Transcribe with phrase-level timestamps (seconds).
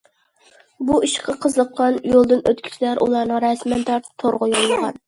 [0.89, 4.97] بۇ ئىشقا قىزىققان يولدىن ئۆتكۈچىلەر ئۇلارنىڭ رەسىمىنى تارتىپ تورغا يوللىغان.